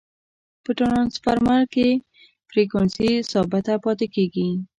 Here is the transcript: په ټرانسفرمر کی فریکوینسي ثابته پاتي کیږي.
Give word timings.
په 0.63 0.71
ټرانسفرمر 0.79 1.61
کی 1.73 1.89
فریکوینسي 2.49 3.09
ثابته 3.31 3.73
پاتي 3.83 4.07
کیږي. 4.15 4.49